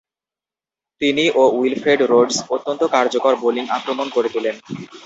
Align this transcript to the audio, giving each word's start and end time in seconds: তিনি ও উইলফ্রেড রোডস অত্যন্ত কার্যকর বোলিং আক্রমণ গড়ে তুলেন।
তিনি 1.01 1.25
ও 1.35 1.43
উইলফ্রেড 1.57 1.99
রোডস 2.11 2.37
অত্যন্ত 2.55 2.81
কার্যকর 2.95 3.33
বোলিং 3.43 3.65
আক্রমণ 3.77 4.07
গড়ে 4.15 4.29
তুলেন। 4.35 4.55